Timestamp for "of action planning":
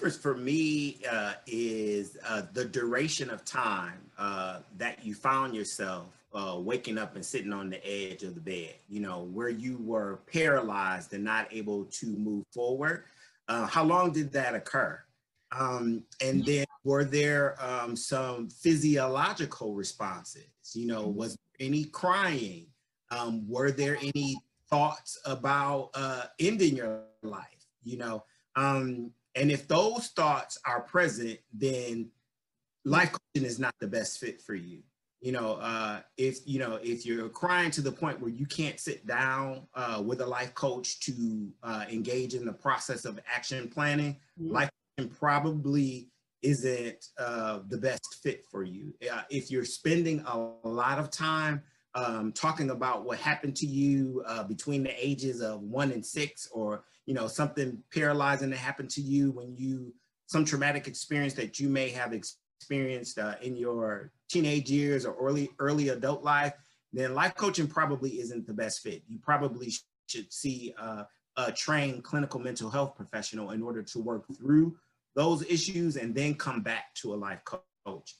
43.04-44.16